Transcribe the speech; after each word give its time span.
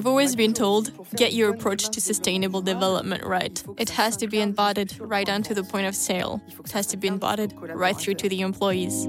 I've 0.00 0.06
always 0.06 0.34
been 0.34 0.54
told 0.54 0.92
get 1.14 1.34
your 1.34 1.50
approach 1.50 1.90
to 1.90 2.00
sustainable 2.00 2.62
development 2.62 3.22
right. 3.22 3.62
It 3.76 3.90
has 3.90 4.16
to 4.16 4.28
be 4.28 4.40
embodied 4.40 4.98
right 4.98 5.26
down 5.26 5.42
to 5.42 5.52
the 5.52 5.62
point 5.62 5.86
of 5.86 5.94
sale, 5.94 6.40
it 6.64 6.72
has 6.72 6.86
to 6.86 6.96
be 6.96 7.06
embodied 7.06 7.52
right 7.60 7.94
through 7.94 8.14
to 8.14 8.28
the 8.30 8.40
employees. 8.40 9.06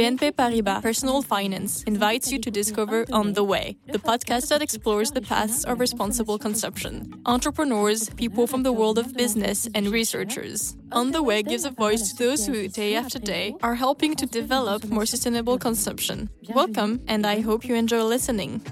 BNP 0.00 0.32
Paribas 0.32 0.80
Personal 0.80 1.20
Finance 1.20 1.82
invites 1.82 2.32
you 2.32 2.38
to 2.38 2.50
discover 2.50 3.04
On 3.12 3.34
the 3.34 3.44
Way, 3.44 3.76
the 3.92 3.98
podcast 3.98 4.48
that 4.48 4.62
explores 4.62 5.10
the 5.10 5.20
paths 5.20 5.62
of 5.64 5.78
responsible 5.78 6.38
consumption. 6.38 7.20
Entrepreneurs, 7.26 8.08
people 8.16 8.46
from 8.46 8.62
the 8.62 8.72
world 8.72 8.96
of 8.96 9.12
business, 9.12 9.68
and 9.74 9.88
researchers. 9.88 10.74
On 10.92 11.10
the 11.10 11.22
Way 11.22 11.42
gives 11.42 11.66
a 11.66 11.70
voice 11.70 12.08
to 12.08 12.16
those 12.16 12.46
who, 12.46 12.66
day 12.66 12.94
after 12.94 13.18
day, 13.18 13.54
are 13.62 13.74
helping 13.74 14.16
to 14.16 14.24
develop 14.24 14.86
more 14.86 15.04
sustainable 15.04 15.58
consumption. 15.58 16.30
Welcome, 16.48 17.02
and 17.06 17.26
I 17.26 17.40
hope 17.40 17.68
you 17.68 17.74
enjoy 17.74 18.02
listening. 18.02 18.62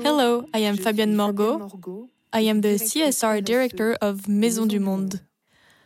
Hello, 0.00 0.46
I 0.54 0.60
am 0.60 0.78
Fabienne 0.78 1.16
Morgot. 1.16 2.08
I 2.32 2.40
am 2.48 2.62
the 2.62 2.78
CSR 2.78 3.44
director 3.44 3.94
of 4.00 4.26
Maisons 4.26 4.68
du 4.68 4.80
Monde. 4.80 5.20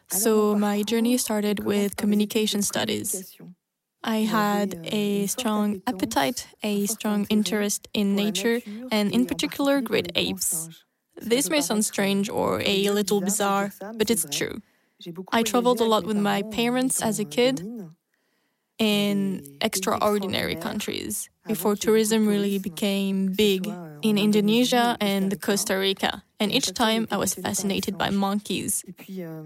So 0.08 0.54
my 0.54 0.82
journey 0.82 1.16
started 1.18 1.64
with 1.64 1.96
communication 1.96 2.62
studies. 2.62 3.36
I 4.02 4.18
had 4.18 4.76
a 4.84 5.26
strong 5.26 5.82
appetite, 5.86 6.48
a 6.62 6.86
strong 6.86 7.26
interest 7.30 7.88
in 7.94 8.14
nature, 8.14 8.60
and 8.90 9.12
in 9.12 9.26
particular 9.26 9.80
great 9.80 10.12
apes. 10.14 10.68
This 11.16 11.48
may 11.48 11.60
sound 11.60 11.84
strange 11.84 12.28
or 12.28 12.60
a 12.64 12.90
little 12.90 13.20
bizarre, 13.20 13.72
but 13.96 14.10
it's 14.10 14.26
true. 14.30 14.60
I 15.32 15.42
traveled 15.42 15.80
a 15.80 15.84
lot 15.84 16.04
with 16.04 16.16
my 16.18 16.42
parents 16.42 17.02
as 17.02 17.18
a 17.18 17.24
kid 17.24 17.62
in 18.78 19.42
extraordinary 19.60 20.56
countries 20.56 21.28
before 21.46 21.76
tourism 21.76 22.26
really 22.26 22.58
became 22.58 23.32
big 23.32 23.66
in 24.04 24.18
Indonesia 24.18 24.96
and 25.00 25.40
Costa 25.40 25.78
Rica. 25.78 26.22
And 26.38 26.52
each 26.52 26.74
time 26.74 27.08
I 27.10 27.16
was 27.16 27.32
fascinated 27.32 27.96
by 27.96 28.10
monkeys. 28.10 28.84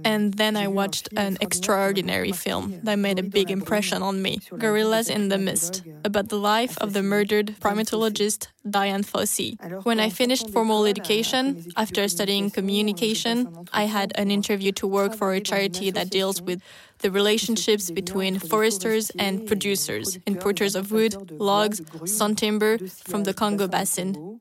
And 0.05 0.35
then 0.35 0.57
I 0.57 0.67
watched 0.67 1.09
an 1.17 1.39
extraordinary 1.41 2.33
film 2.33 2.81
that 2.83 2.99
made 2.99 3.21
a 3.21 3.23
big 3.23 3.51
impression 3.51 4.03
on 4.03 4.21
me 4.21 4.41
Gorillas 4.59 5.09
in 5.09 5.29
the 5.29 5.39
Mist, 5.39 5.85
about 6.05 6.29
the 6.29 6.39
life 6.39 6.77
of 6.79 6.95
the 6.95 7.03
murdered 7.03 7.55
primatologist 7.61 8.49
Dian 8.69 9.05
Fossey. 9.05 9.57
When 9.85 10.01
I 10.01 10.11
finished 10.11 10.51
formal 10.51 10.87
education, 10.87 11.71
after 11.77 12.09
studying 12.09 12.51
communication, 12.51 13.37
I 13.73 13.85
had 13.85 14.13
an 14.17 14.31
interview 14.33 14.73
to 14.73 14.87
work 14.87 15.15
for 15.15 15.33
a 15.33 15.41
charity 15.41 15.93
that 15.93 16.11
deals 16.11 16.43
with 16.43 16.61
the 16.99 17.13
relationships 17.13 17.91
between 17.93 18.41
foresters 18.41 19.11
and 19.19 19.47
producers, 19.47 20.19
importers 20.27 20.75
of 20.75 20.91
wood, 20.91 21.31
logs, 21.31 21.81
sawn 22.07 22.35
timber 22.35 22.79
from 22.79 23.23
the 23.23 23.35
Congo 23.35 23.69
Basin. 23.69 24.41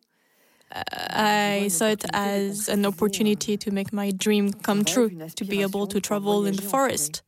I 0.72 1.70
saw 1.70 1.88
it 1.88 2.04
as 2.14 2.68
an 2.68 2.86
opportunity 2.86 3.58
to 3.58 3.72
make 3.72 3.94
my 3.94 4.12
dream 4.12 4.54
come 4.54 4.84
true, 4.84 5.10
to 5.36 5.46
be 5.46 5.62
able 5.62 5.88
to 5.88 6.00
travel 6.02 6.46
in 6.46 6.56
the 6.56 6.62
forest. 6.62 7.24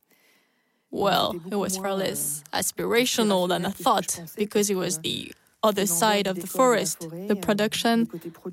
Well, 0.90 1.40
it 1.50 1.56
was 1.56 1.76
far 1.76 1.94
less 1.94 2.42
aspirational 2.52 3.48
than 3.48 3.64
I 3.64 3.70
thought, 3.70 4.20
because 4.36 4.70
it 4.70 4.76
was 4.76 4.98
the 4.98 5.32
other 5.62 5.86
side 5.86 6.26
of 6.26 6.40
the 6.40 6.46
forest, 6.46 7.08
the 7.28 7.36
production, 7.36 8.08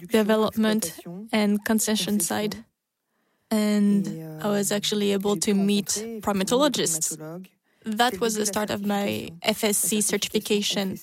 development, 0.08 1.00
and 1.32 1.64
concession 1.66 2.20
side. 2.20 2.64
And 3.50 4.42
I 4.44 4.50
was 4.50 4.72
actually 4.72 5.14
able 5.14 5.38
to 5.38 5.54
meet 5.54 5.88
primatologists. 6.22 7.18
That 7.86 8.20
was 8.20 8.36
the 8.36 8.46
start 8.46 8.70
of 8.70 8.86
my 8.86 9.30
FSC 9.46 10.04
certification. 10.04 11.00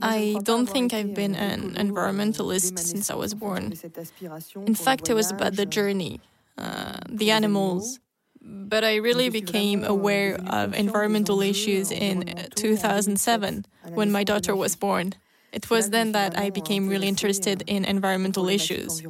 I 0.00 0.36
don't 0.42 0.68
think 0.68 0.92
I've 0.94 1.14
been 1.14 1.34
an 1.34 1.74
environmentalist 1.74 2.78
since 2.78 3.10
I 3.10 3.14
was 3.14 3.34
born. 3.34 3.72
In 4.66 4.74
fact, 4.74 5.08
it 5.10 5.14
was 5.14 5.30
about 5.30 5.56
the 5.56 5.66
journey, 5.66 6.20
uh, 6.56 6.98
the 7.08 7.30
animals. 7.30 7.98
But 8.40 8.84
I 8.84 8.96
really 8.96 9.28
became 9.28 9.84
aware 9.84 10.38
of 10.46 10.72
environmental 10.74 11.42
issues 11.42 11.90
in 11.90 12.24
2007 12.54 13.66
when 13.94 14.10
my 14.10 14.24
daughter 14.24 14.54
was 14.54 14.76
born. 14.76 15.14
It 15.52 15.70
was 15.70 15.90
then 15.90 16.12
that 16.12 16.38
I 16.38 16.50
became 16.50 16.88
really 16.88 17.08
interested 17.08 17.62
in 17.66 17.84
environmental 17.84 18.48
issues. 18.48 19.02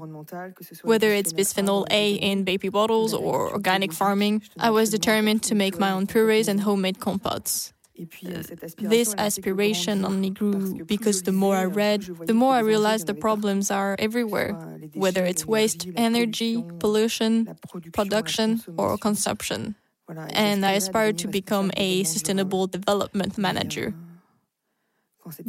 Whether 0.82 1.10
it's 1.12 1.32
bisphenol 1.32 1.86
A 1.90 2.14
in 2.14 2.44
baby 2.44 2.68
bottles 2.68 3.12
or 3.12 3.50
organic 3.50 3.92
farming, 3.92 4.42
I 4.58 4.70
was 4.70 4.90
determined 4.90 5.42
to 5.44 5.54
make 5.54 5.78
my 5.78 5.90
own 5.90 6.06
purees 6.06 6.48
and 6.48 6.60
homemade 6.60 7.00
compotes. 7.00 7.72
Euh, 7.98 8.42
this 8.78 9.14
aspiration 9.18 10.04
only 10.04 10.30
grew 10.30 10.84
because 10.84 11.22
the 11.22 11.32
more 11.32 11.56
I 11.56 11.64
read, 11.64 12.02
the 12.26 12.34
more 12.34 12.54
I 12.54 12.60
realized 12.60 13.06
the 13.06 13.14
problems 13.14 13.70
are 13.70 13.96
everywhere, 13.98 14.52
whether 14.94 15.24
it's 15.24 15.44
waste, 15.46 15.88
energy, 15.96 16.64
pollution, 16.78 17.56
production, 17.92 18.62
or 18.76 18.96
consumption. 18.98 19.74
And 20.30 20.64
I 20.64 20.72
aspired 20.72 21.18
to 21.18 21.28
become 21.28 21.70
a 21.76 22.04
sustainable 22.04 22.66
development 22.66 23.36
manager. 23.36 23.94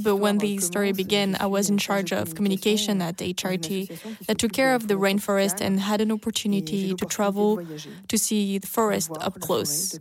But 0.04 0.18
when 0.18 0.40
the 0.40 0.58
story 0.58 0.92
began, 0.92 1.38
I 1.40 1.46
was 1.46 1.70
in 1.70 1.78
charge 1.78 2.12
of 2.12 2.36
communication 2.36 3.02
at 3.02 3.18
HRT 3.18 4.26
that 4.26 4.38
took 4.38 4.52
care 4.52 4.74
of 4.76 4.88
the 4.88 4.96
rainforest 4.96 5.62
and 5.62 5.80
had 5.80 6.02
an 6.02 6.12
opportunity 6.12 6.94
to 6.94 7.06
travel 7.06 7.64
to 8.08 8.18
see 8.18 8.58
the 8.58 8.68
forest 8.68 9.12
up 9.22 9.40
close. 9.40 9.98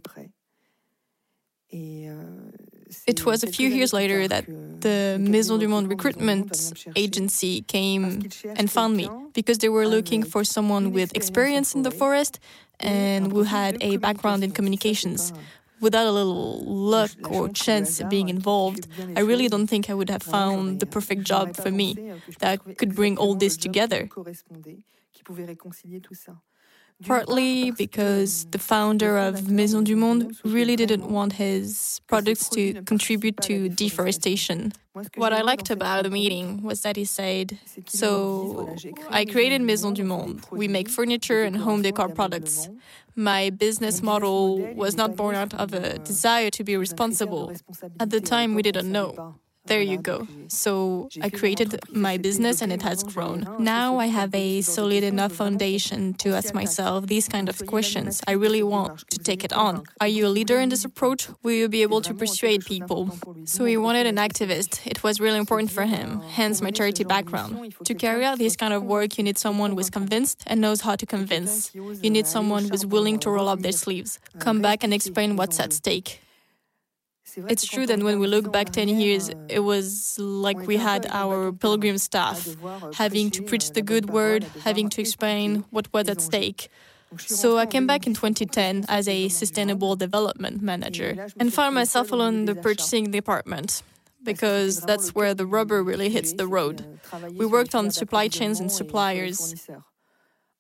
It 1.70 3.24
was 3.26 3.42
a 3.42 3.46
few 3.46 3.68
years 3.68 3.92
later 3.92 4.28
that 4.28 4.46
the 4.80 5.18
Maisons 5.20 5.60
du 5.60 5.68
Monde 5.68 5.88
recruitment 5.88 6.72
agency 6.96 7.62
came 7.62 8.28
and 8.56 8.70
found 8.70 8.96
me 8.96 9.08
because 9.34 9.58
they 9.58 9.68
were 9.68 9.86
looking 9.86 10.22
for 10.22 10.44
someone 10.44 10.92
with 10.92 11.14
experience 11.14 11.74
in 11.74 11.82
the 11.82 11.90
forest 11.90 12.38
and 12.80 13.32
who 13.32 13.42
had 13.42 13.76
a 13.82 13.96
background 13.98 14.44
in 14.44 14.52
communications. 14.52 15.32
Without 15.80 16.06
a 16.06 16.10
little 16.10 16.60
luck 16.64 17.10
or 17.30 17.48
chance 17.48 18.00
of 18.00 18.08
being 18.08 18.28
involved, 18.28 18.88
I 19.16 19.20
really 19.20 19.48
don't 19.48 19.68
think 19.68 19.88
I 19.88 19.94
would 19.94 20.10
have 20.10 20.22
found 20.22 20.80
the 20.80 20.86
perfect 20.86 21.22
job 21.22 21.56
for 21.56 21.70
me 21.70 21.88
that 22.40 22.58
could 22.78 22.94
bring 22.94 23.16
all 23.16 23.34
this 23.34 23.56
together 23.56 24.08
partly 27.06 27.70
because 27.70 28.46
the 28.50 28.58
founder 28.58 29.16
of 29.18 29.50
Maisons 29.50 29.84
du 29.84 29.96
Monde 29.96 30.36
really 30.44 30.76
didn't 30.76 31.08
want 31.10 31.34
his 31.34 32.00
products 32.06 32.48
to 32.50 32.82
contribute 32.82 33.36
to 33.42 33.68
deforestation. 33.68 34.72
What 35.16 35.32
I 35.32 35.42
liked 35.42 35.70
about 35.70 36.02
the 36.04 36.10
meeting 36.10 36.62
was 36.62 36.82
that 36.82 36.96
he 36.96 37.04
said, 37.04 37.58
So 37.86 38.74
I 39.10 39.24
created 39.24 39.60
Maisons 39.62 39.96
du 39.96 40.04
Monde. 40.04 40.44
We 40.50 40.66
make 40.66 40.88
furniture 40.88 41.44
and 41.44 41.56
home 41.56 41.82
decor 41.82 42.08
products. 42.08 42.68
My 43.14 43.50
business 43.50 44.02
model 44.02 44.58
was 44.74 44.96
not 44.96 45.16
born 45.16 45.34
out 45.34 45.54
of 45.54 45.72
a 45.72 45.98
desire 45.98 46.50
to 46.50 46.64
be 46.64 46.76
responsible. 46.76 47.52
At 48.00 48.10
the 48.10 48.20
time, 48.20 48.54
we 48.54 48.62
didn't 48.62 48.90
know. 48.90 49.36
There 49.68 49.82
you 49.82 49.98
go. 49.98 50.26
So 50.48 51.08
I 51.20 51.28
created 51.28 51.78
my 51.92 52.16
business 52.16 52.62
and 52.62 52.72
it 52.72 52.82
has 52.82 53.04
grown. 53.04 53.46
Now 53.58 53.98
I 53.98 54.06
have 54.06 54.34
a 54.34 54.62
solid 54.62 55.04
enough 55.04 55.32
foundation 55.32 56.14
to 56.14 56.30
ask 56.34 56.54
myself 56.54 57.06
these 57.06 57.28
kind 57.28 57.48
of 57.48 57.64
questions. 57.66 58.22
I 58.26 58.32
really 58.32 58.62
want 58.62 59.08
to 59.10 59.18
take 59.18 59.44
it 59.44 59.52
on. 59.52 59.84
Are 60.00 60.08
you 60.08 60.26
a 60.26 60.32
leader 60.38 60.58
in 60.58 60.70
this 60.70 60.84
approach? 60.86 61.28
Will 61.42 61.52
you 61.52 61.68
be 61.68 61.82
able 61.82 62.00
to 62.00 62.14
persuade 62.14 62.64
people? 62.64 63.10
So 63.44 63.66
he 63.66 63.76
wanted 63.76 64.06
an 64.06 64.16
activist. 64.16 64.86
It 64.86 65.02
was 65.02 65.20
really 65.20 65.38
important 65.38 65.70
for 65.70 65.84
him, 65.84 66.22
hence 66.22 66.62
my 66.62 66.70
charity 66.70 67.04
background. 67.04 67.74
To 67.84 67.94
carry 67.94 68.24
out 68.24 68.38
this 68.38 68.56
kind 68.56 68.72
of 68.72 68.82
work, 68.84 69.18
you 69.18 69.24
need 69.24 69.38
someone 69.38 69.72
who 69.72 69.78
is 69.80 69.90
convinced 69.90 70.42
and 70.46 70.60
knows 70.60 70.80
how 70.80 70.96
to 70.96 71.04
convince. 71.04 71.74
You 71.74 72.10
need 72.10 72.26
someone 72.26 72.64
who 72.64 72.72
is 72.72 72.86
willing 72.86 73.18
to 73.20 73.30
roll 73.30 73.48
up 73.48 73.60
their 73.60 73.72
sleeves, 73.72 74.18
come 74.38 74.62
back 74.62 74.82
and 74.82 74.94
explain 74.94 75.36
what's 75.36 75.60
at 75.60 75.72
stake. 75.74 76.20
It's 77.48 77.64
true 77.64 77.86
that 77.86 78.02
when 78.02 78.18
we 78.18 78.26
look 78.26 78.52
back 78.52 78.70
10 78.70 78.88
years, 78.88 79.30
it 79.48 79.60
was 79.60 80.18
like 80.18 80.58
we 80.66 80.76
had 80.76 81.06
our 81.10 81.52
pilgrim 81.52 81.98
staff 81.98 82.56
having 82.94 83.30
to 83.32 83.42
preach 83.42 83.72
the 83.72 83.82
good 83.82 84.10
word, 84.10 84.44
having 84.64 84.88
to 84.90 85.00
explain 85.00 85.64
what 85.70 85.92
was 85.92 86.08
at 86.08 86.20
stake. 86.20 86.68
So 87.16 87.56
I 87.56 87.66
came 87.66 87.86
back 87.86 88.06
in 88.06 88.14
2010 88.14 88.84
as 88.88 89.08
a 89.08 89.28
sustainable 89.28 89.96
development 89.96 90.60
manager 90.60 91.28
and 91.38 91.52
found 91.52 91.74
myself 91.74 92.12
alone 92.12 92.34
in 92.34 92.44
the 92.44 92.54
purchasing 92.54 93.10
department 93.10 93.82
because 94.22 94.80
that's 94.80 95.14
where 95.14 95.32
the 95.32 95.46
rubber 95.46 95.82
really 95.82 96.10
hits 96.10 96.32
the 96.34 96.46
road. 96.46 96.84
We 97.32 97.46
worked 97.46 97.74
on 97.74 97.90
supply 97.90 98.28
chains 98.28 98.60
and 98.60 98.70
suppliers. 98.70 99.68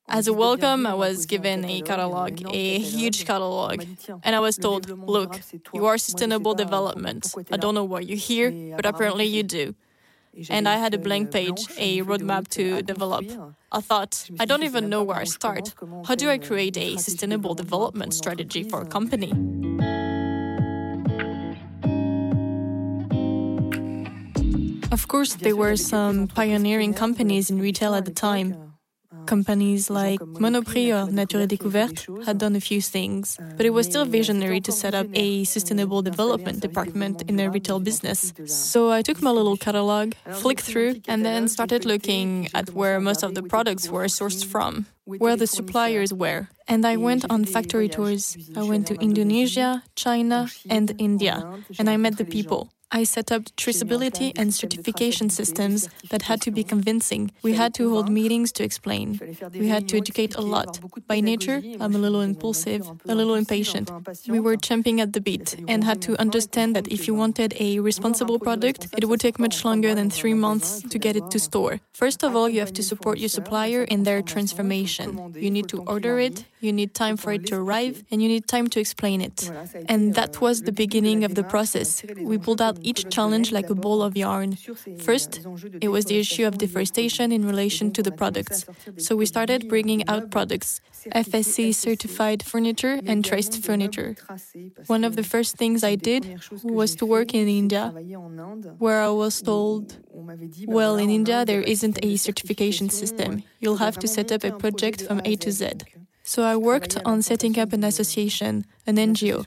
As 0.08 0.26
a 0.26 0.32
welcome, 0.32 0.86
I 0.86 0.94
was 0.94 1.26
given 1.26 1.64
a 1.64 1.82
catalog, 1.82 2.42
a 2.50 2.78
huge 2.78 3.26
catalog, 3.26 3.84
and 4.22 4.34
I 4.34 4.40
was 4.40 4.56
told, 4.56 4.88
look, 5.06 5.40
you 5.74 5.86
are 5.86 5.98
sustainable 5.98 6.54
development. 6.54 7.34
I 7.50 7.56
don't 7.56 7.74
know 7.74 7.84
why 7.84 8.00
you're 8.00 8.16
here, 8.16 8.74
but 8.76 8.86
apparently 8.86 9.26
you 9.26 9.42
do. 9.42 9.74
and 10.50 10.68
I 10.68 10.76
had 10.76 10.94
a 10.94 10.98
blank 10.98 11.30
page, 11.32 11.66
a 11.78 12.02
roadmap 12.02 12.48
to 12.48 12.82
develop. 12.82 13.24
I 13.72 13.80
thought, 13.80 14.30
I 14.38 14.44
don't 14.44 14.62
even 14.62 14.88
know 14.88 15.02
where 15.02 15.16
I 15.16 15.24
start. 15.24 15.74
How 16.06 16.14
do 16.14 16.30
I 16.30 16.38
create 16.38 16.76
a 16.76 16.96
sustainable 16.96 17.54
development 17.54 18.14
strategy 18.14 18.62
for 18.62 18.80
a 18.80 18.86
company? 18.86 19.32
Of 24.90 25.06
course, 25.06 25.34
there 25.34 25.54
were 25.54 25.76
some 25.76 26.28
pioneering 26.28 26.94
companies 26.94 27.50
in 27.50 27.60
retail 27.60 27.94
at 27.94 28.04
the 28.06 28.10
time. 28.10 28.67
Companies 29.28 29.90
like 29.90 30.20
Monoprix 30.40 30.88
or 30.96 31.12
Nature 31.12 31.46
Découverte 31.46 32.24
had 32.24 32.38
done 32.38 32.56
a 32.56 32.60
few 32.60 32.80
things, 32.80 33.36
but 33.58 33.66
it 33.66 33.74
was 33.74 33.84
still 33.84 34.06
visionary 34.06 34.58
to 34.62 34.72
set 34.72 34.94
up 34.94 35.06
a 35.12 35.44
sustainable 35.44 36.00
development 36.00 36.60
department 36.60 37.20
in 37.28 37.38
a 37.38 37.50
retail 37.50 37.78
business. 37.78 38.32
So 38.46 38.90
I 38.90 39.02
took 39.02 39.20
my 39.20 39.30
little 39.30 39.58
catalog, 39.58 40.14
flicked 40.32 40.62
through, 40.62 41.02
and 41.06 41.26
then 41.26 41.46
started 41.48 41.84
looking 41.84 42.48
at 42.54 42.70
where 42.70 42.98
most 43.00 43.22
of 43.22 43.34
the 43.34 43.42
products 43.42 43.90
were 43.90 44.06
sourced 44.06 44.46
from, 44.46 44.86
where 45.04 45.36
the 45.36 45.46
suppliers 45.46 46.10
were. 46.14 46.48
And 46.66 46.86
I 46.86 46.96
went 46.96 47.26
on 47.28 47.44
factory 47.44 47.90
tours. 47.90 48.34
I 48.56 48.62
went 48.62 48.86
to 48.86 48.94
Indonesia, 48.94 49.82
China, 49.94 50.48
and 50.70 50.94
India, 50.96 51.44
and 51.78 51.90
I 51.90 51.98
met 51.98 52.16
the 52.16 52.24
people. 52.24 52.70
I 52.90 53.04
set 53.04 53.30
up 53.30 53.42
traceability 53.56 54.32
and 54.36 54.54
certification 54.54 55.28
systems 55.28 55.88
that 56.08 56.22
had 56.22 56.40
to 56.42 56.50
be 56.50 56.64
convincing. 56.64 57.32
We 57.42 57.52
had 57.52 57.74
to 57.74 57.90
hold 57.90 58.08
meetings 58.08 58.50
to 58.52 58.64
explain. 58.64 59.20
We 59.52 59.68
had 59.68 59.88
to 59.90 59.98
educate 59.98 60.36
a 60.36 60.40
lot. 60.40 60.80
By 61.06 61.20
nature, 61.20 61.62
I'm 61.80 61.94
a 61.94 61.98
little 61.98 62.22
impulsive, 62.22 62.90
a 63.06 63.14
little 63.14 63.34
impatient. 63.34 63.90
We 64.26 64.40
were 64.40 64.56
jumping 64.56 65.02
at 65.02 65.12
the 65.12 65.20
bit 65.20 65.56
and 65.68 65.84
had 65.84 66.00
to 66.02 66.18
understand 66.18 66.74
that 66.76 66.88
if 66.88 67.06
you 67.06 67.14
wanted 67.14 67.54
a 67.60 67.78
responsible 67.80 68.38
product, 68.38 68.88
it 68.96 69.04
would 69.06 69.20
take 69.20 69.38
much 69.38 69.66
longer 69.66 69.94
than 69.94 70.08
three 70.08 70.34
months 70.34 70.80
to 70.82 70.98
get 70.98 71.14
it 71.14 71.30
to 71.30 71.38
store. 71.38 71.80
First 71.92 72.24
of 72.24 72.34
all, 72.34 72.48
you 72.48 72.60
have 72.60 72.72
to 72.72 72.82
support 72.82 73.18
your 73.18 73.28
supplier 73.28 73.82
in 73.82 74.04
their 74.04 74.22
transformation. 74.22 75.34
You 75.36 75.50
need 75.50 75.68
to 75.68 75.82
order 75.82 76.18
it, 76.18 76.46
you 76.60 76.72
need 76.72 76.94
time 76.94 77.16
for 77.18 77.32
it 77.32 77.46
to 77.48 77.56
arrive, 77.56 78.02
and 78.10 78.22
you 78.22 78.28
need 78.28 78.48
time 78.48 78.68
to 78.68 78.80
explain 78.80 79.20
it. 79.20 79.50
And 79.88 80.14
that 80.14 80.40
was 80.40 80.62
the 80.62 80.72
beginning 80.72 81.24
of 81.24 81.34
the 81.34 81.44
process. 81.44 82.02
We 82.16 82.38
pulled 82.38 82.62
out 82.62 82.77
each 82.82 83.08
challenge 83.10 83.52
like 83.52 83.70
a 83.70 83.74
ball 83.74 84.02
of 84.02 84.16
yarn. 84.16 84.56
First, 84.98 85.40
it 85.80 85.88
was 85.88 86.06
the 86.06 86.18
issue 86.18 86.46
of 86.46 86.58
deforestation 86.58 87.32
in 87.32 87.46
relation 87.46 87.90
to 87.92 88.02
the 88.02 88.12
products. 88.12 88.64
So 88.96 89.16
we 89.16 89.26
started 89.26 89.68
bringing 89.68 90.06
out 90.08 90.30
products 90.30 90.80
FSC 91.14 91.74
certified 91.74 92.42
furniture 92.42 93.00
and 93.06 93.24
traced 93.24 93.62
furniture. 93.62 94.16
One 94.86 95.04
of 95.04 95.16
the 95.16 95.22
first 95.22 95.56
things 95.56 95.84
I 95.84 95.94
did 95.94 96.40
was 96.62 96.94
to 96.96 97.06
work 97.06 97.34
in 97.34 97.48
India, 97.48 97.88
where 98.78 99.00
I 99.00 99.08
was 99.08 99.40
told, 99.40 99.96
well, 100.66 100.96
in 100.96 101.10
India, 101.10 101.44
there 101.44 101.62
isn't 101.62 101.98
a 102.02 102.16
certification 102.16 102.90
system. 102.90 103.42
You'll 103.60 103.76
have 103.76 103.98
to 103.98 104.08
set 104.08 104.32
up 104.32 104.44
a 104.44 104.52
project 104.52 105.02
from 105.02 105.20
A 105.24 105.36
to 105.36 105.50
Z. 105.52 105.70
So 106.32 106.42
I 106.42 106.56
worked 106.56 106.98
on 107.06 107.22
setting 107.22 107.58
up 107.58 107.72
an 107.72 107.82
association, 107.84 108.66
an 108.86 108.96
NGO, 108.96 109.38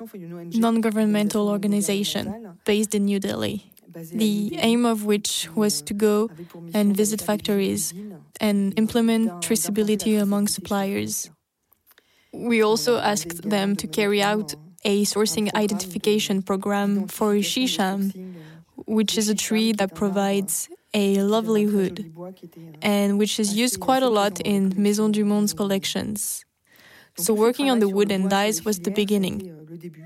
non 0.58 0.82
governmental 0.82 1.48
organization 1.48 2.58
based 2.66 2.96
in 2.96 3.06
New 3.06 3.20
Delhi. 3.20 3.72
The 4.12 4.58
aim 4.58 4.84
of 4.88 5.06
which 5.06 5.48
was 5.54 5.84
to 5.84 5.94
go 5.94 6.32
and 6.74 6.98
visit 6.98 7.22
factories 7.22 7.94
and 8.40 8.74
implement 8.80 9.44
traceability 9.44 10.20
among 10.20 10.48
suppliers. 10.48 11.30
We 12.34 12.64
also 12.64 12.98
asked 12.98 13.48
them 13.48 13.76
to 13.76 13.86
carry 13.86 14.24
out 14.24 14.56
a 14.84 15.04
sourcing 15.06 15.54
identification 15.54 16.42
program 16.42 17.08
for 17.08 17.36
shisham, 17.52 18.02
which 18.88 19.20
is 19.20 19.30
a 19.30 19.36
tree 19.36 19.72
that 19.74 19.94
provides 19.94 20.68
a 20.96 21.22
livelihood 21.22 22.12
and 22.82 23.20
which 23.20 23.40
is 23.40 23.54
used 23.54 23.80
quite 23.80 24.02
a 24.02 24.10
lot 24.10 24.40
in 24.42 24.74
Maisons 24.76 25.12
du 25.12 25.24
Monde's 25.24 25.54
collections. 25.54 26.44
So 27.18 27.34
working 27.34 27.70
on 27.70 27.80
the 27.80 27.90
wood 27.90 28.12
and 28.12 28.30
dyes 28.30 28.66
was 28.66 28.80
the 28.80 28.92
beginning. 28.92 29.44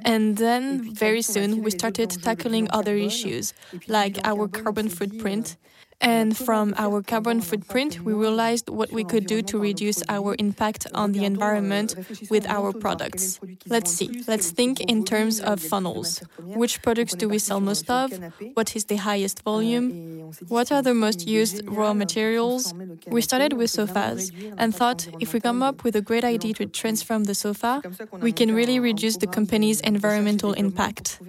And 0.04 0.38
then 0.38 0.94
very 0.94 1.22
soon 1.22 1.62
we 1.64 1.72
started 1.72 2.10
tackling 2.22 2.68
other 2.72 2.96
issues 2.96 3.54
like 3.88 4.18
our 4.24 4.48
carbon 4.48 4.90
footprint 4.90 5.58
and 6.02 6.36
from 6.38 6.74
our 6.78 7.02
carbon 7.02 7.42
footprint, 7.42 8.02
we 8.02 8.14
realized 8.14 8.70
what 8.70 8.92
we 8.92 9.04
could 9.04 9.26
do 9.26 9.42
to 9.44 9.60
reduce 9.60 10.04
our 10.10 10.36
impact 10.40 10.88
on 10.94 11.14
the 11.14 11.26
environment 11.26 11.96
with 12.30 12.46
our 12.48 12.74
products. 12.74 13.40
Let's 13.68 13.92
see, 13.92 14.24
let's 14.28 14.52
think 14.52 14.82
in 14.82 15.04
terms 15.04 15.40
of 15.40 15.60
funnels. 15.60 16.22
Which 16.40 16.82
products 16.82 17.14
do 17.16 17.30
we 17.30 17.40
sell 17.40 17.60
most 17.60 17.90
of? 17.90 18.12
What 18.54 18.76
is 18.76 18.86
the 18.86 18.98
highest 18.98 19.44
volume? 19.44 20.32
What 20.48 20.72
are 20.72 20.82
the 20.82 20.94
most 20.94 21.28
used 21.28 21.68
raw 21.68 21.94
materials? 21.94 22.74
We 23.08 23.22
started 23.22 23.54
with 23.54 23.70
sofas 23.70 24.32
and 24.58 24.76
thought 24.76 25.08
if 25.20 25.34
we 25.34 25.40
come 25.40 25.64
up 25.64 25.84
with 25.84 25.96
a 25.96 26.02
great 26.02 26.24
idea 26.24 26.54
to 26.56 26.66
transform 26.66 27.24
the 27.26 27.36
sofa, 27.36 27.82
we 28.20 28.32
can 28.32 28.54
really 28.54 28.80
reduce 28.80 29.18
the 29.18 29.28
company's 29.28 29.80
environmental 29.82 30.54
impact. 30.54 31.20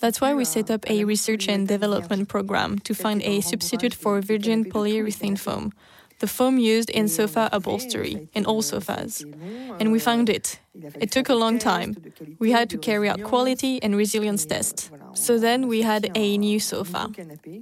That's 0.00 0.20
why 0.20 0.34
we 0.34 0.44
set 0.44 0.70
up 0.70 0.88
a 0.88 1.04
research 1.04 1.48
and 1.48 1.68
development 1.68 2.28
program 2.28 2.78
to 2.80 2.94
find 2.94 3.22
a 3.22 3.40
substitute 3.40 3.94
for 3.94 4.13
or 4.14 4.20
virgin 4.20 4.64
polyurethane 4.64 5.38
foam, 5.38 5.72
the 6.20 6.26
foam 6.26 6.58
used 6.58 6.90
in 6.90 7.08
sofa 7.08 7.48
upholstery, 7.52 8.28
in 8.32 8.46
all 8.46 8.62
sofas. 8.62 9.24
And 9.80 9.92
we 9.92 9.98
found 9.98 10.28
it. 10.28 10.60
It 11.00 11.10
took 11.10 11.28
a 11.28 11.34
long 11.34 11.58
time. 11.58 11.96
We 12.38 12.52
had 12.52 12.70
to 12.70 12.78
carry 12.78 13.08
out 13.08 13.22
quality 13.22 13.82
and 13.82 13.96
resilience 13.96 14.44
tests. 14.46 14.90
So 15.14 15.38
then 15.38 15.68
we 15.68 15.82
had 15.82 16.10
a 16.14 16.38
new 16.38 16.60
sofa, 16.60 17.10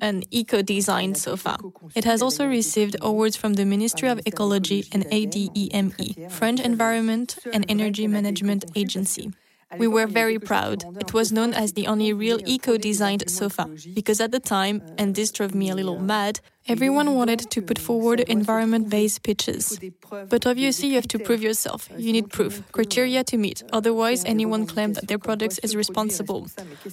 an 0.00 0.22
eco 0.31 0.62
designed 0.62 1.16
sofa. 1.19 1.56
It 1.94 2.04
has 2.04 2.22
also 2.22 2.46
received 2.46 2.96
awards 3.00 3.37
from 3.37 3.55
the 3.55 3.64
Ministry 3.64 4.08
of 4.08 4.20
Ecology 4.26 4.84
and 4.93 5.05
ADEME, 5.10 6.31
French 6.31 6.60
Environment 6.60 7.38
and 7.52 7.64
Energy 7.69 8.06
Management 8.06 8.64
Agency. 8.75 9.32
We 9.78 9.86
were 9.86 10.06
very 10.06 10.38
proud. 10.38 10.84
It 11.00 11.12
was 11.12 11.32
known 11.32 11.54
as 11.54 11.72
the 11.72 11.86
only 11.86 12.12
real 12.12 12.38
eco 12.44 12.76
designed 12.76 13.24
sofa, 13.30 13.69
because 13.94 14.20
at 14.20 14.32
the 14.32 14.40
time, 14.40 14.82
and 14.98 15.14
this 15.14 15.30
drove 15.30 15.54
me 15.54 15.70
a 15.70 15.74
little 15.74 15.98
mad, 15.98 16.40
everyone 16.69 17.14
wanted 17.14 17.50
to 17.50 17.62
put 17.62 17.78
forward 17.78 18.20
environment 18.20 18.88
based 18.88 19.22
pitches. 19.22 19.78
But 20.28 20.46
obviously, 20.46 20.88
you 20.88 20.94
have 20.96 21.08
to 21.08 21.19
prove 21.19 21.42
yourself. 21.42 21.88
You 21.96 22.12
need 22.12 22.30
proof, 22.30 22.62
criteria 22.72 23.24
to 23.24 23.36
meet. 23.36 23.62
Otherwise, 23.72 24.24
anyone 24.24 24.66
claims 24.66 24.96
that 24.96 25.08
their 25.08 25.19
product 25.19 25.60
is 25.62 25.74
responsible. 25.74 26.48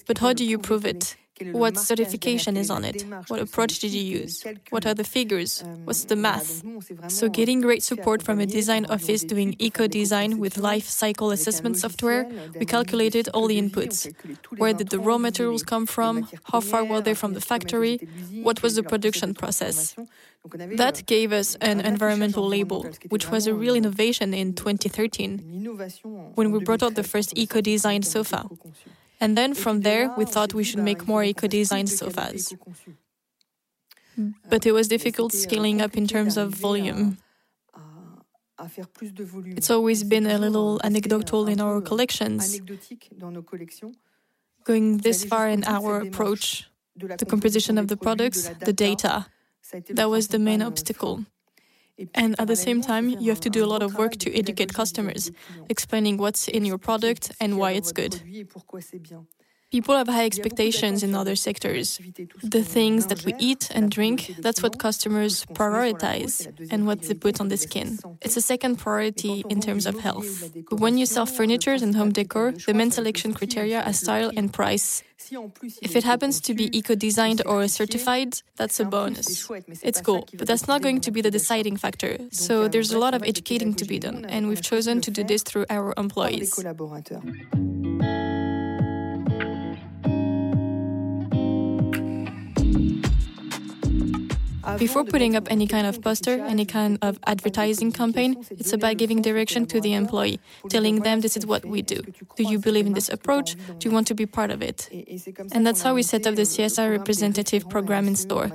But 0.08 0.20
how 0.20 0.34
do 0.34 0.46
you 0.46 0.58
prove 0.58 0.86
it? 0.86 1.16
What 1.52 1.78
certification 1.78 2.58
is 2.58 2.70
on 2.70 2.84
it? 2.84 3.06
What 3.28 3.40
approach 3.40 3.80
did 3.80 3.92
you 3.92 4.04
use? 4.04 4.44
What 4.70 4.86
are 4.86 4.94
the 4.94 5.04
figures? 5.04 5.64
What's 5.86 6.06
the 6.06 6.16
math? 6.16 6.64
So, 7.08 7.30
getting 7.30 7.62
great 7.62 7.84
support 7.84 8.22
from 8.22 8.40
a 8.40 8.46
design 8.46 8.86
office 8.86 9.24
doing 9.24 9.56
eco 9.60 9.88
design 9.88 10.40
with 10.40 10.58
life 10.58 10.86
cycle 10.86 11.32
assessment 11.32 11.78
software, 11.78 12.28
we 12.60 12.66
calculated 12.66 13.30
all 13.30 13.48
the 13.48 13.62
inputs. 13.62 14.14
Where 14.58 14.74
did 14.74 14.90
the 14.90 15.00
raw 15.00 15.18
materials 15.18 15.64
come 15.64 15.86
from? 15.86 16.28
How 16.46 16.60
far 16.60 16.84
were 16.84 17.02
they 17.02 17.14
from 17.14 17.34
the 17.34 17.42
factory? 17.42 17.98
What 18.44 18.62
was 18.62 18.76
the 18.76 18.84
production 18.84 19.34
process? 19.34 19.96
That 20.78 21.06
gave 21.06 21.34
us 21.34 21.56
an 21.56 21.82
environmental 21.82 22.48
label, 22.48 22.88
which 23.10 23.30
was 23.30 23.46
a 23.46 23.54
real 23.54 23.76
innovation 23.76 24.34
in 24.34 24.54
2013 24.54 25.68
when 26.36 26.52
we 26.52 26.60
brought 26.64 26.82
out 26.82 26.96
the 26.96 27.04
first 27.04 27.38
eco 27.38 27.60
designed 27.62 28.06
sofa. 28.06 28.50
And 29.20 29.38
then 29.38 29.54
from 29.54 29.82
there, 29.82 30.14
we 30.18 30.26
thought 30.26 30.54
we 30.54 30.64
should 30.64 30.80
make 30.80 31.08
more 31.08 31.24
eco 31.24 31.48
designed 31.48 31.90
sofas. 31.90 32.54
But 34.50 34.66
it 34.66 34.72
was 34.72 34.88
difficult 34.88 35.34
scaling 35.34 35.82
up 35.82 35.96
in 35.96 36.08
terms 36.08 36.38
of 36.38 36.54
volume. 36.54 37.18
It's 39.56 39.70
always 39.70 40.04
been 40.04 40.26
a 40.26 40.38
little 40.38 40.82
anecdotal 40.84 41.48
in 41.48 41.62
our 41.62 41.82
collections. 41.82 42.60
Going 44.66 44.98
this 44.98 45.24
far 45.24 45.48
in 45.48 45.64
our 45.64 46.02
approach, 46.02 46.68
the 46.96 47.26
composition 47.26 47.78
of 47.78 47.88
the 47.88 47.96
products, 47.96 48.50
the 48.60 48.74
data, 48.74 49.28
that 49.90 50.10
was 50.10 50.28
the 50.28 50.40
main 50.40 50.62
obstacle. 50.62 51.26
And 52.14 52.40
at 52.40 52.48
the 52.48 52.56
same 52.56 52.82
time, 52.82 53.10
you 53.10 53.30
have 53.30 53.40
to 53.42 53.50
do 53.50 53.64
a 53.64 53.68
lot 53.68 53.82
of 53.82 53.98
work 53.98 54.14
to 54.18 54.36
educate 54.38 54.74
customers, 54.74 55.32
explaining 55.70 56.18
what's 56.18 56.48
in 56.48 56.66
your 56.66 56.78
product 56.78 57.32
and 57.40 57.58
why 57.58 57.72
it's 57.72 57.92
good. 57.92 58.22
People 59.72 59.96
have 59.96 60.08
high 60.08 60.26
expectations 60.26 61.04
in 61.04 61.14
other 61.14 61.36
sectors. 61.36 62.00
The 62.42 62.64
things 62.64 63.06
that 63.08 63.24
we 63.24 63.34
eat 63.38 63.70
and 63.70 63.92
drink, 63.92 64.36
that's 64.40 64.64
what 64.64 64.80
customers 64.80 65.46
prioritize 65.54 66.48
and 66.72 66.88
what 66.88 67.04
they 67.04 67.14
put 67.14 67.40
on 67.40 67.50
the 67.50 67.58
skin. 67.58 68.00
It's 68.22 68.36
a 68.36 68.42
second 68.42 68.78
priority 68.78 69.44
in 69.48 69.62
terms 69.62 69.86
of 69.86 70.00
health. 70.00 70.52
But 70.70 70.80
when 70.80 70.98
you 70.98 71.06
sell 71.06 71.28
furniture 71.28 71.78
and 71.80 71.96
home 71.96 72.12
decor, 72.12 72.54
the 72.66 72.74
main 72.74 72.90
selection 72.90 73.34
criteria 73.34 73.82
are 73.84 73.94
style 73.94 74.32
and 74.36 74.52
price. 74.52 75.04
If 75.82 75.96
it 75.96 76.04
happens 76.04 76.42
to 76.42 76.56
be 76.56 76.76
eco 76.76 76.96
designed 76.96 77.44
or 77.46 77.68
certified, 77.68 78.42
that's 78.56 78.80
a 78.80 78.86
bonus. 78.86 79.48
It's 79.84 80.02
cool, 80.02 80.28
but 80.34 80.48
that's 80.48 80.68
not 80.68 80.82
going 80.82 81.02
to 81.02 81.12
be 81.12 81.22
the 81.22 81.30
deciding 81.30 81.78
factor. 81.78 82.18
So 82.32 82.68
there's 82.68 82.92
a 82.92 82.98
lot 82.98 83.14
of 83.14 83.22
educating 83.24 83.76
to 83.76 83.86
be 83.86 84.00
done, 84.00 84.26
and 84.26 84.48
we've 84.48 84.62
chosen 84.62 85.02
to 85.02 85.12
do 85.12 85.24
this 85.24 85.44
through 85.44 85.66
our 85.70 85.94
employees. 85.98 86.58
Before 94.80 95.04
putting 95.04 95.36
up 95.36 95.48
any 95.52 95.68
kind 95.68 95.86
of 95.86 96.02
poster, 96.02 96.40
any 96.46 96.66
kind 96.66 96.98
of 97.02 97.20
advertising 97.28 97.92
campaign, 97.92 98.46
it's 98.52 98.72
about 98.72 98.98
giving 98.98 99.22
direction 99.22 99.66
to 99.68 99.82
the 99.82 99.94
employee, 99.94 100.40
telling 100.70 101.02
them 101.02 101.20
this 101.20 101.36
is 101.36 101.46
what 101.46 101.66
we 101.66 101.82
do. 101.82 102.02
Do 102.38 102.44
you 102.44 102.60
believe 102.60 102.88
in 102.88 102.94
this 102.94 103.10
approach? 103.10 103.56
Do 103.80 103.90
you 103.90 103.94
want 103.94 104.08
to 104.08 104.16
be 104.16 104.26
part 104.26 104.52
of 104.52 104.62
it? 104.62 104.90
And 105.52 105.68
that's 105.68 105.82
how 105.82 105.94
we 105.96 106.04
set 106.04 106.26
up 106.26 106.36
the 106.36 106.44
CSR 106.44 106.92
representative 106.92 107.70
program 107.70 108.08
in 108.08 108.16
store. 108.16 108.48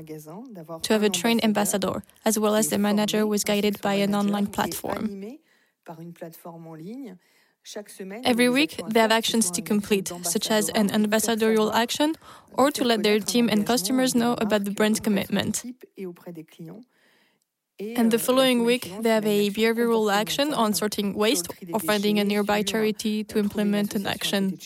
To 0.82 0.92
have 0.94 1.02
a 1.02 1.10
trained 1.10 1.44
ambassador, 1.44 2.02
as 2.24 2.38
well 2.38 2.54
as 2.54 2.68
the 2.68 2.78
manager 2.78 3.26
was 3.26 3.44
guided 3.44 3.82
by 3.82 3.94
an 3.94 4.14
online 4.14 4.46
platform. 4.46 5.38
Every 8.24 8.48
week, 8.50 8.80
they 8.88 9.00
have 9.00 9.12
actions 9.12 9.50
to 9.52 9.62
complete, 9.62 10.12
such 10.22 10.50
as 10.50 10.68
an 10.70 10.90
ambassadorial 10.90 11.72
action 11.72 12.14
or 12.52 12.70
to 12.70 12.84
let 12.84 13.02
their 13.02 13.20
team 13.20 13.48
and 13.48 13.66
customers 13.66 14.14
know 14.14 14.34
about 14.38 14.64
the 14.64 14.70
brand 14.70 15.02
commitment. 15.02 15.64
And 17.80 18.10
the 18.10 18.18
following 18.18 18.64
week, 18.64 18.92
they 19.00 19.10
have 19.10 19.26
a 19.26 19.50
behavioral 19.50 20.12
action 20.12 20.54
on 20.54 20.74
sorting 20.74 21.14
waste 21.14 21.52
or 21.72 21.80
finding 21.80 22.20
a 22.20 22.24
nearby 22.24 22.62
charity 22.62 23.24
to 23.24 23.38
implement 23.38 23.94
an 23.94 24.06
action. 24.06 24.58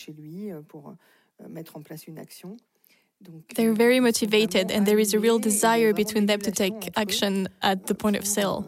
They're 3.55 3.73
very 3.73 3.99
motivated, 3.99 4.71
and 4.71 4.85
there 4.85 4.99
is 4.99 5.13
a 5.13 5.19
real 5.19 5.39
desire 5.39 5.93
between 5.93 6.27
them 6.27 6.39
to 6.41 6.51
take 6.51 6.89
action 6.95 7.49
at 7.61 7.87
the 7.87 7.95
point 7.95 8.15
of 8.15 8.27
sale. 8.27 8.65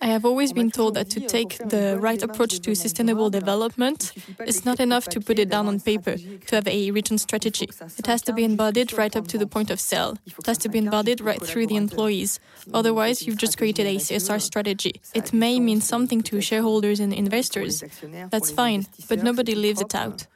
I 0.00 0.06
have 0.06 0.24
always 0.24 0.52
been 0.52 0.70
told 0.70 0.94
that 0.94 1.10
to 1.10 1.20
take 1.20 1.58
the 1.58 1.98
right 2.00 2.22
approach 2.22 2.60
to 2.60 2.74
sustainable 2.74 3.30
development, 3.30 4.12
it's 4.40 4.64
not 4.64 4.80
enough 4.80 5.06
to 5.08 5.20
put 5.20 5.38
it 5.38 5.48
down 5.50 5.66
on 5.68 5.80
paper, 5.80 6.16
to 6.16 6.56
have 6.56 6.66
a 6.66 6.90
written 6.90 7.18
strategy. 7.18 7.68
It 7.98 8.06
has 8.06 8.22
to 8.22 8.32
be 8.32 8.44
embodied 8.44 8.92
right 8.92 9.14
up 9.14 9.26
to 9.28 9.38
the 9.38 9.46
point 9.46 9.70
of 9.70 9.80
sale. 9.80 10.16
It 10.26 10.46
has 10.46 10.58
to 10.58 10.68
be 10.68 10.78
embodied 10.78 11.20
right 11.20 11.42
through 11.42 11.66
the 11.66 11.76
employees. 11.76 12.40
Otherwise, 12.72 13.26
you've 13.26 13.36
just 13.36 13.58
created 13.58 13.86
a 13.86 13.96
CSR 13.96 14.40
strategy. 14.40 15.00
It 15.14 15.32
may 15.32 15.60
mean 15.60 15.80
something 15.80 16.22
to 16.22 16.40
shareholders 16.40 17.00
and 17.00 17.12
investors. 17.12 17.84
That's 18.30 18.50
fine, 18.50 18.86
but 19.08 19.22
nobody 19.22 19.54
lives 19.54 19.80
it 19.80 19.94
out. 19.94 20.26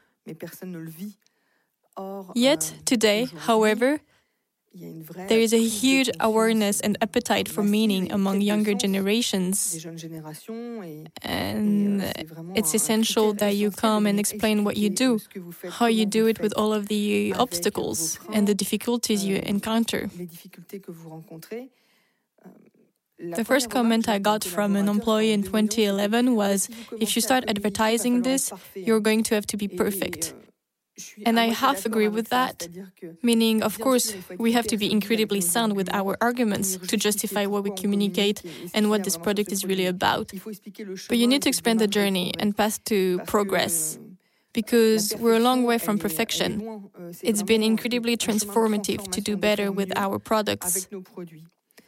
Yet, 2.34 2.74
today, 2.84 3.28
however, 3.40 4.00
there 4.74 5.38
is 5.38 5.52
a 5.52 5.62
huge 5.62 6.10
awareness 6.20 6.80
and 6.80 6.98
appetite 7.00 7.48
for 7.48 7.62
meaning 7.62 8.10
among 8.10 8.40
younger 8.40 8.74
generations. 8.74 9.86
And 11.22 12.02
it's 12.54 12.74
essential 12.74 13.32
that 13.34 13.54
you 13.54 13.70
come 13.70 14.06
and 14.06 14.18
explain 14.18 14.64
what 14.64 14.76
you 14.76 14.90
do, 14.90 15.20
how 15.70 15.86
you 15.86 16.06
do 16.06 16.26
it 16.26 16.40
with 16.40 16.52
all 16.54 16.72
of 16.72 16.88
the 16.88 17.34
obstacles 17.38 18.18
and 18.32 18.48
the 18.48 18.54
difficulties 18.54 19.24
you 19.24 19.36
encounter. 19.36 20.10
The 23.18 23.44
first 23.44 23.70
comment 23.70 24.08
I 24.08 24.18
got 24.18 24.42
from 24.42 24.74
an 24.76 24.88
employee 24.88 25.32
in 25.32 25.44
2011 25.44 26.34
was 26.34 26.68
if 27.00 27.14
you 27.14 27.22
start 27.22 27.44
advertising 27.46 28.22
this, 28.22 28.52
you're 28.74 29.00
going 29.00 29.22
to 29.24 29.34
have 29.36 29.46
to 29.46 29.56
be 29.56 29.68
perfect. 29.68 30.34
And 31.26 31.40
I 31.40 31.46
half 31.46 31.84
agree 31.86 32.08
with 32.08 32.28
that, 32.28 32.68
meaning, 33.22 33.62
of 33.62 33.78
course, 33.80 34.14
we 34.38 34.52
have 34.52 34.66
to 34.68 34.76
be 34.76 34.90
incredibly 34.90 35.40
sound 35.40 35.74
with 35.74 35.92
our 35.92 36.16
arguments 36.20 36.76
to 36.76 36.96
justify 36.96 37.46
what 37.46 37.64
we 37.64 37.70
communicate 37.70 38.42
and 38.72 38.90
what 38.90 39.04
this 39.04 39.16
product 39.16 39.50
is 39.50 39.64
really 39.64 39.86
about. 39.86 40.32
But 41.08 41.18
you 41.18 41.26
need 41.26 41.42
to 41.42 41.48
explain 41.48 41.78
the 41.78 41.88
journey 41.88 42.32
and 42.38 42.56
path 42.56 42.82
to 42.84 43.18
progress 43.26 43.98
because 44.52 45.12
we're 45.18 45.36
a 45.36 45.40
long 45.40 45.64
way 45.64 45.78
from 45.78 45.98
perfection. 45.98 46.88
It's 47.22 47.42
been 47.42 47.62
incredibly 47.62 48.16
transformative 48.16 49.10
to 49.10 49.20
do 49.20 49.36
better 49.36 49.72
with 49.72 49.92
our 49.96 50.18
products. 50.18 50.88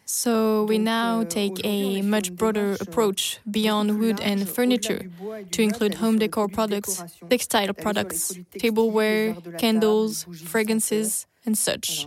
So 0.07 0.65
we 0.65 0.79
now 0.79 1.25
take 1.25 1.61
a 1.65 2.01
much 2.01 2.33
broader 2.33 2.77
approach 2.81 3.41
beyond 3.51 3.99
wood 3.99 4.21
and 4.21 4.49
furniture 4.49 5.11
to 5.51 5.63
include 5.63 5.95
home 5.95 6.21
decor 6.21 6.47
products, 6.49 7.03
textile 7.29 7.75
products, 7.75 8.39
tableware, 8.57 9.35
candles, 9.59 10.25
fragrances, 10.45 11.27
and 11.45 11.59
such. 11.59 12.07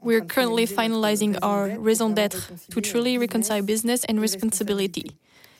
We're 0.00 0.20
currently 0.20 0.66
finalizing 0.66 1.38
our 1.42 1.68
raison 1.78 2.14
d'etre 2.14 2.56
to 2.70 2.80
truly 2.80 3.18
reconcile 3.18 3.62
business 3.62 4.04
and 4.04 4.20
responsibility. 4.20 5.16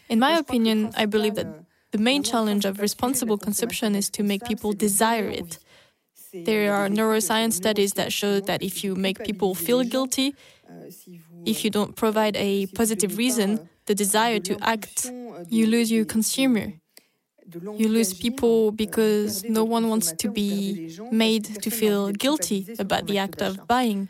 In 0.08 0.20
my 0.20 0.38
opinion, 0.38 0.92
I 0.96 1.06
believe 1.06 1.34
that 1.36 1.64
the 1.90 1.98
main 1.98 2.22
challenge 2.22 2.64
of 2.64 2.80
responsible 2.80 3.36
consumption 3.36 3.94
is 3.96 4.10
to 4.10 4.22
make 4.22 4.44
people 4.44 4.72
desire 4.72 5.28
it 5.28 5.58
there 6.32 6.72
are 6.72 6.88
neuroscience 6.88 7.54
studies 7.54 7.92
that 7.94 8.12
show 8.12 8.40
that 8.40 8.62
if 8.62 8.82
you 8.84 8.94
make 8.94 9.22
people 9.24 9.54
feel 9.54 9.82
guilty, 9.82 10.34
if 11.44 11.64
you 11.64 11.70
don't 11.70 11.96
provide 11.96 12.36
a 12.36 12.66
positive 12.66 13.18
reason, 13.18 13.68
the 13.86 13.94
desire 13.94 14.38
to 14.40 14.56
act, 14.62 15.10
you 15.48 15.66
lose 15.66 15.90
your 15.90 16.04
consumer. 16.04 16.72
You 17.76 17.88
lose 17.88 18.14
people 18.14 18.72
because 18.72 19.44
no 19.44 19.64
one 19.64 19.88
wants 19.88 20.12
to 20.12 20.30
be 20.30 20.96
made 21.10 21.44
to 21.62 21.70
feel 21.70 22.10
guilty 22.12 22.66
about 22.78 23.06
the 23.06 23.18
act 23.18 23.42
of 23.42 23.66
buying. 23.66 24.08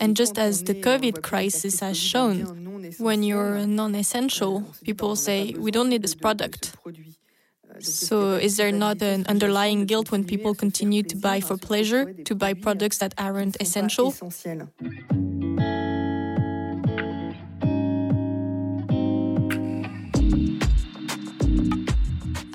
And 0.00 0.16
just 0.16 0.38
as 0.38 0.64
the 0.64 0.74
COVID 0.74 1.22
crisis 1.22 1.80
has 1.80 1.96
shown, 1.96 2.92
when 2.98 3.22
you're 3.22 3.66
non 3.66 3.94
essential, 3.94 4.64
people 4.82 5.16
say, 5.16 5.54
We 5.56 5.70
don't 5.70 5.88
need 5.88 6.02
this 6.02 6.14
product. 6.14 6.74
So, 7.82 8.34
is 8.34 8.56
there 8.56 8.72
not 8.72 9.02
an 9.02 9.26
underlying 9.26 9.86
guilt 9.86 10.10
when 10.10 10.24
people 10.24 10.54
continue 10.54 11.02
to 11.02 11.16
buy 11.16 11.40
for 11.40 11.56
pleasure, 11.56 12.12
to 12.24 12.34
buy 12.34 12.54
products 12.54 12.98
that 12.98 13.14
aren't 13.18 13.56
essential? 13.60 14.14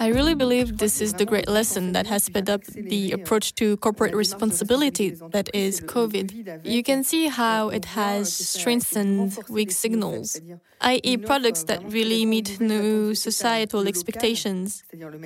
I 0.08 0.12
really 0.12 0.36
believe 0.36 0.78
this 0.78 1.02
is 1.02 1.16
the 1.16 1.26
great 1.26 1.50
lesson 1.50 1.92
that 1.92 2.08
has 2.08 2.24
sped 2.24 2.50
up 2.50 2.64
the 2.64 3.12
approach 3.12 3.54
to 3.56 3.76
corporate 3.76 4.16
responsibility 4.16 5.10
that 5.32 5.50
is 5.54 5.82
COVID. 5.82 6.62
You 6.64 6.82
can 6.82 7.04
see 7.04 7.28
how 7.28 7.68
it 7.68 7.84
has 8.00 8.32
strengthened 8.32 9.38
weak 9.50 9.70
signals, 9.70 10.40
i.e., 10.80 11.18
products 11.18 11.64
that 11.64 11.84
really 11.92 12.26
meet 12.26 12.62
new 12.62 13.16
societal 13.16 13.86
expectations. 13.86 14.86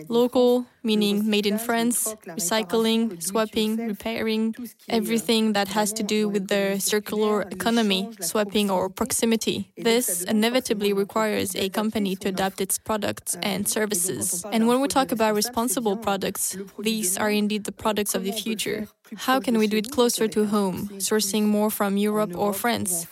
Local, 0.10 0.66
meaning 0.82 1.30
made 1.30 1.46
in 1.46 1.60
France, 1.60 2.16
recycling, 2.26 3.22
swapping, 3.22 3.78
repairing, 3.78 4.56
everything 4.90 5.54
that 5.54 5.68
has 5.68 5.94
to 5.94 6.02
do 6.02 6.28
with 6.28 6.48
the 6.48 6.80
circular 6.80 7.44
economy, 7.44 8.10
swapping 8.20 8.72
or 8.72 8.90
proximity. 8.90 9.72
This 9.78 10.24
inevitably 10.24 10.92
requires 10.92 11.56
a 11.56 11.70
company 11.70 12.16
to 12.16 12.30
adapt 12.30 12.62
its 12.62 12.80
products 12.80 13.38
and 13.44 13.68
services. 13.68 14.44
And 14.52 14.68
when 14.72 14.80
we 14.80 14.88
talk 14.88 15.12
about 15.12 15.36
responsible 15.36 15.98
products, 15.98 16.56
these 16.80 17.18
are 17.18 17.30
indeed 17.30 17.66
the 17.66 17.74
products 17.74 18.16
of 18.16 18.24
the 18.24 18.32
future. 18.32 18.88
How 19.28 19.42
can 19.42 19.58
we 19.58 19.68
do 19.68 19.75
it 19.75 19.92
closer 19.92 20.30
to 20.30 20.46
home, 20.46 20.88
sourcing 20.96 21.44
more 21.44 21.70
from 21.70 21.98
Europe 21.98 22.32
or 22.38 22.54
France? 22.54 23.06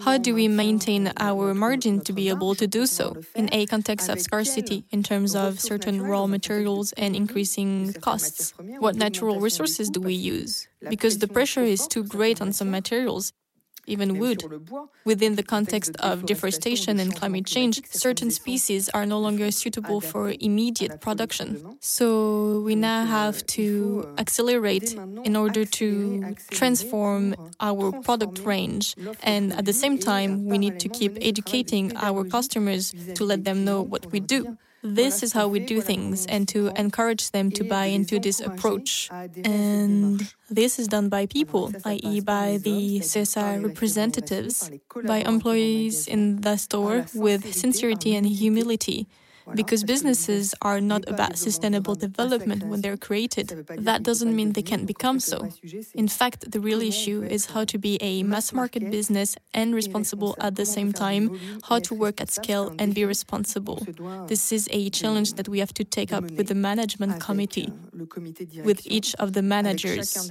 How 0.00 0.18
do 0.18 0.34
we 0.34 0.48
maintain 0.48 1.12
our 1.16 1.54
margin 1.54 2.00
to 2.04 2.12
be 2.12 2.28
able 2.28 2.54
to 2.56 2.66
do 2.66 2.84
so 2.84 3.16
in 3.34 3.48
a 3.52 3.64
context 3.64 4.10
of 4.10 4.20
scarcity 4.20 4.84
in 4.90 5.02
terms 5.02 5.34
of 5.34 5.58
certain 5.60 6.02
raw 6.02 6.26
materials 6.26 6.92
and 6.92 7.16
increasing 7.16 7.94
costs? 7.94 8.52
What 8.78 8.96
natural 8.96 9.40
resources 9.40 9.88
do 9.88 10.00
we 10.00 10.14
use? 10.14 10.68
Because 10.88 11.18
the 11.18 11.28
pressure 11.28 11.64
is 11.64 11.86
too 11.86 12.04
great 12.04 12.40
on 12.40 12.52
some 12.52 12.70
materials, 12.70 13.32
even 13.92 14.18
wood. 14.18 14.40
Within 15.04 15.36
the 15.36 15.42
context 15.42 15.92
of 15.98 16.26
deforestation 16.26 16.98
and 16.98 17.14
climate 17.14 17.46
change, 17.46 17.82
certain 17.90 18.30
species 18.30 18.88
are 18.88 19.06
no 19.06 19.18
longer 19.18 19.50
suitable 19.50 20.00
for 20.00 20.34
immediate 20.40 21.00
production. 21.00 21.76
So 21.80 22.60
we 22.60 22.74
now 22.74 23.04
have 23.04 23.46
to 23.58 23.66
accelerate 24.18 24.94
in 25.28 25.36
order 25.36 25.64
to 25.80 26.34
transform 26.50 27.34
our 27.60 27.92
product 28.06 28.38
range. 28.40 28.96
And 29.22 29.52
at 29.52 29.64
the 29.64 29.72
same 29.72 29.98
time, 29.98 30.46
we 30.46 30.58
need 30.58 30.80
to 30.80 30.88
keep 30.88 31.16
educating 31.20 31.92
our 31.96 32.24
customers 32.24 32.94
to 33.14 33.24
let 33.24 33.44
them 33.44 33.64
know 33.64 33.82
what 33.82 34.10
we 34.12 34.20
do. 34.20 34.56
This 34.82 35.22
is 35.22 35.32
how 35.32 35.46
we 35.46 35.60
do 35.60 35.80
things 35.80 36.26
and 36.26 36.48
to 36.48 36.72
encourage 36.76 37.30
them 37.30 37.50
to 37.52 37.64
buy 37.64 37.86
into 37.86 38.18
this 38.18 38.40
approach. 38.40 39.08
And 39.44 40.32
this 40.50 40.78
is 40.78 40.88
done 40.88 41.08
by 41.08 41.26
people, 41.26 41.72
i.e., 41.84 42.20
by 42.20 42.58
the 42.62 43.00
CSR 43.00 43.62
representatives, 43.64 44.70
by 45.04 45.18
employees 45.18 46.08
in 46.08 46.40
the 46.40 46.56
store 46.56 47.06
with 47.14 47.54
sincerity 47.54 48.16
and 48.16 48.26
humility. 48.26 49.06
Because 49.54 49.84
businesses 49.84 50.54
are 50.62 50.80
not 50.80 51.08
about 51.08 51.36
sustainable 51.38 51.94
development 51.94 52.64
when 52.64 52.80
they're 52.80 52.96
created. 52.96 53.66
That 53.68 54.02
doesn't 54.02 54.34
mean 54.34 54.52
they 54.52 54.62
can't 54.62 54.86
become 54.86 55.20
so. 55.20 55.48
In 55.94 56.08
fact, 56.08 56.50
the 56.50 56.60
real 56.60 56.82
issue 56.82 57.22
is 57.22 57.46
how 57.46 57.64
to 57.64 57.78
be 57.78 57.98
a 58.00 58.22
mass 58.22 58.52
market 58.52 58.90
business 58.90 59.36
and 59.54 59.74
responsible 59.74 60.34
at 60.40 60.56
the 60.56 60.66
same 60.66 60.92
time, 60.92 61.38
how 61.64 61.78
to 61.80 61.94
work 61.94 62.20
at 62.20 62.30
scale 62.30 62.74
and 62.78 62.94
be 62.94 63.04
responsible. 63.04 63.86
This 64.26 64.52
is 64.52 64.68
a 64.70 64.90
challenge 64.90 65.34
that 65.34 65.48
we 65.48 65.58
have 65.58 65.74
to 65.74 65.84
take 65.84 66.12
up 66.12 66.24
with 66.30 66.48
the 66.48 66.54
management 66.54 67.20
committee, 67.20 67.72
with 68.64 68.86
each 68.86 69.14
of 69.16 69.32
the 69.32 69.42
managers. 69.42 70.30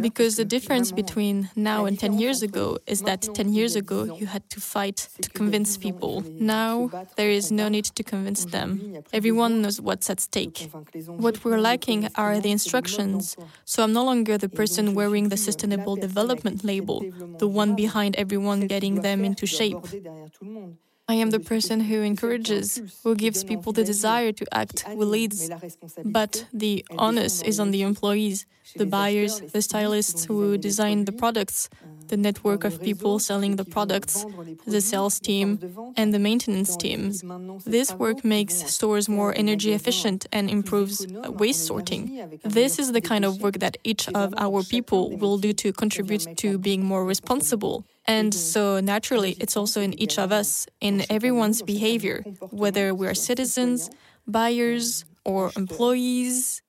Because 0.00 0.36
the 0.36 0.44
difference 0.44 0.92
between 0.92 1.50
now 1.56 1.84
and 1.84 1.98
10 1.98 2.18
years 2.18 2.42
ago 2.42 2.78
is 2.86 3.02
that 3.02 3.22
10 3.22 3.52
years 3.52 3.76
ago 3.76 4.16
you 4.18 4.26
had 4.26 4.48
to 4.50 4.60
fight 4.60 5.08
to 5.20 5.30
convince 5.30 5.76
people. 5.76 6.22
Now 6.38 6.90
there 7.16 7.30
is 7.30 7.50
no 7.50 7.68
need 7.68 7.84
to 7.84 8.02
convince 8.02 8.44
them. 8.52 9.02
Everyone 9.12 9.62
knows 9.62 9.80
what's 9.80 10.08
at 10.08 10.20
stake. 10.20 10.70
What 11.06 11.44
we're 11.44 11.60
lacking 11.60 12.08
are 12.14 12.40
the 12.40 12.50
instructions. 12.50 13.36
So 13.64 13.82
I'm 13.82 13.92
no 13.92 14.04
longer 14.04 14.38
the 14.38 14.48
person 14.48 14.94
wearing 14.94 15.28
the 15.28 15.36
sustainable 15.36 15.96
development 15.96 16.64
label, 16.64 17.04
the 17.38 17.48
one 17.48 17.74
behind 17.74 18.16
everyone 18.16 18.66
getting 18.66 19.00
them 19.02 19.24
into 19.24 19.46
shape. 19.46 19.84
I 21.08 21.14
am 21.14 21.30
the 21.30 21.40
person 21.40 21.80
who 21.80 22.00
encourages, 22.02 22.80
who 23.02 23.14
gives 23.16 23.42
people 23.44 23.72
the 23.72 23.84
desire 23.84 24.32
to 24.32 24.46
act, 24.52 24.82
who 24.88 25.04
leads. 25.04 25.50
But 26.04 26.46
the 26.52 26.84
onus 26.96 27.42
is 27.42 27.58
on 27.58 27.70
the 27.72 27.82
employees, 27.82 28.46
the 28.74 28.86
buyers, 28.86 29.40
the 29.40 29.62
stylists 29.62 30.24
who 30.24 30.58
design 30.58 31.04
the 31.04 31.12
products, 31.12 31.68
the 32.08 32.16
network 32.16 32.64
of 32.64 32.82
people 32.82 33.18
selling 33.18 33.56
the 33.56 33.64
products, 33.64 34.26
the 34.66 34.80
sales 34.80 35.18
team, 35.18 35.58
and 35.96 36.12
the 36.12 36.18
maintenance 36.18 36.76
teams. 36.76 37.22
This 37.64 37.94
work 37.94 38.24
makes 38.24 38.54
stores 38.54 39.08
more 39.08 39.34
energy 39.34 39.72
efficient 39.72 40.26
and 40.32 40.50
improves 40.50 41.06
waste 41.28 41.66
sorting. 41.66 42.38
This 42.44 42.78
is 42.78 42.92
the 42.92 43.00
kind 43.00 43.24
of 43.24 43.40
work 43.40 43.58
that 43.60 43.78
each 43.84 44.08
of 44.08 44.34
our 44.36 44.62
people 44.62 45.16
will 45.16 45.38
do 45.38 45.52
to 45.54 45.72
contribute 45.72 46.36
to 46.38 46.58
being 46.58 46.84
more 46.84 47.04
responsible. 47.04 47.84
And 48.06 48.34
so 48.34 48.80
naturally, 48.80 49.36
it's 49.38 49.56
also 49.56 49.80
in 49.80 49.92
each 49.98 50.18
of 50.18 50.32
us, 50.32 50.66
in 50.80 51.04
everyone's 51.08 51.62
behavior, 51.62 52.22
whether 52.50 52.94
we're 52.94 53.14
citizens, 53.14 53.90
buyers, 54.26 55.04
or 55.24 55.52
employees, 55.56 56.61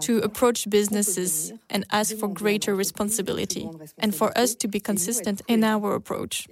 to 0.00 0.18
approach 0.18 0.68
businesses 0.68 1.52
and 1.70 1.84
ask 1.90 2.16
for 2.16 2.28
greater 2.28 2.74
responsibility, 2.74 3.68
and 3.98 4.14
for 4.14 4.36
us 4.36 4.54
to 4.56 4.68
be 4.68 4.80
consistent 4.80 5.42
in 5.48 5.64
our 5.64 5.94
approach. 5.94 6.46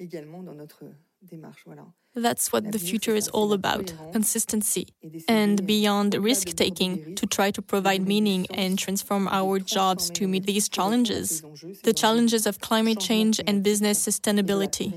That's 2.14 2.52
what 2.52 2.72
the 2.72 2.78
future 2.78 3.14
is 3.14 3.28
all 3.28 3.52
about 3.52 3.94
consistency. 4.12 4.88
And 5.28 5.66
beyond 5.66 6.14
risk 6.14 6.48
taking, 6.48 7.14
to 7.14 7.26
try 7.26 7.50
to 7.52 7.62
provide 7.62 8.06
meaning 8.06 8.46
and 8.50 8.78
transform 8.78 9.28
our 9.28 9.58
jobs 9.58 10.10
to 10.10 10.28
meet 10.28 10.44
these 10.46 10.68
challenges 10.68 11.42
the 11.84 11.92
challenges 11.92 12.46
of 12.46 12.60
climate 12.60 13.00
change 13.00 13.40
and 13.46 13.62
business 13.62 14.04
sustainability. 14.04 14.92